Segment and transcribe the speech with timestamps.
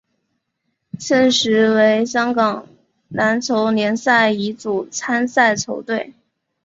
[0.97, 2.67] 现时为香港
[3.07, 6.15] 篮球联赛乙组参赛球队。